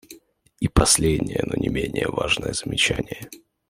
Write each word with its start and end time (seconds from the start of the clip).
И 0.59 0.67
последнее, 0.67 1.43
но 1.45 1.55
не 1.57 1.69
менее 1.69 2.07
важное 2.09 2.53
замечание. 2.53 3.29